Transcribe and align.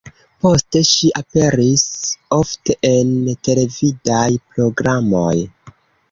Poste 0.43 0.79
ŝi 0.91 1.09
aperis 1.17 1.83
ofte 2.37 2.75
en 2.91 3.11
televidaj 3.49 4.25
programoj. 4.55 5.35